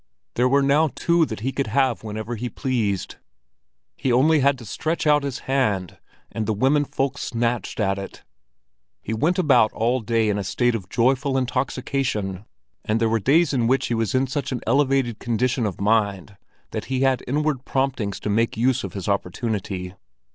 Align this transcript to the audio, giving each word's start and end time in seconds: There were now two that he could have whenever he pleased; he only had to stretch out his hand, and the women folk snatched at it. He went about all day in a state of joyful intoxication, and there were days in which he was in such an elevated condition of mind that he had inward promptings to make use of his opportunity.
There 0.33 0.49
were 0.49 0.63
now 0.63 0.89
two 0.95 1.27
that 1.27 1.41
he 1.41 1.51
could 1.51 1.67
have 1.67 2.03
whenever 2.03 2.35
he 2.35 2.49
pleased; 2.49 3.17
he 3.95 4.11
only 4.11 4.39
had 4.39 4.57
to 4.57 4.65
stretch 4.65 5.05
out 5.05 5.21
his 5.21 5.41
hand, 5.45 5.99
and 6.31 6.47
the 6.47 6.55
women 6.55 6.85
folk 6.85 7.19
snatched 7.19 7.79
at 7.79 7.99
it. 7.99 8.23
He 9.03 9.13
went 9.13 9.37
about 9.37 9.71
all 9.73 9.99
day 9.99 10.27
in 10.27 10.39
a 10.39 10.43
state 10.43 10.73
of 10.73 10.89
joyful 10.89 11.37
intoxication, 11.37 12.45
and 12.83 12.99
there 12.99 13.09
were 13.09 13.19
days 13.19 13.53
in 13.53 13.67
which 13.67 13.89
he 13.89 13.93
was 13.93 14.15
in 14.15 14.25
such 14.25 14.51
an 14.51 14.61
elevated 14.65 15.19
condition 15.19 15.67
of 15.67 15.79
mind 15.79 16.35
that 16.71 16.85
he 16.85 17.01
had 17.01 17.23
inward 17.27 17.63
promptings 17.63 18.19
to 18.21 18.29
make 18.31 18.57
use 18.57 18.83
of 18.83 18.93
his 18.93 19.07
opportunity. 19.07 19.93